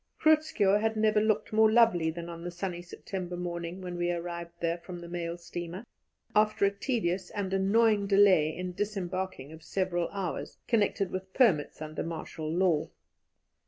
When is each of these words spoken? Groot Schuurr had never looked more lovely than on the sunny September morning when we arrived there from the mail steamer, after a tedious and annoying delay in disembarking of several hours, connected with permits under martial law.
Groot 0.17 0.39
Schuurr 0.43 0.79
had 0.79 0.97
never 0.97 1.21
looked 1.21 1.53
more 1.53 1.71
lovely 1.71 2.09
than 2.09 2.27
on 2.27 2.43
the 2.43 2.49
sunny 2.49 2.81
September 2.81 3.37
morning 3.37 3.81
when 3.81 3.97
we 3.97 4.09
arrived 4.09 4.53
there 4.59 4.79
from 4.79 4.97
the 4.97 5.07
mail 5.07 5.37
steamer, 5.37 5.85
after 6.35 6.65
a 6.65 6.71
tedious 6.71 7.29
and 7.29 7.53
annoying 7.53 8.07
delay 8.07 8.49
in 8.49 8.73
disembarking 8.73 9.51
of 9.51 9.61
several 9.61 10.09
hours, 10.09 10.57
connected 10.67 11.11
with 11.11 11.31
permits 11.35 11.83
under 11.83 12.01
martial 12.01 12.51
law. 12.51 12.89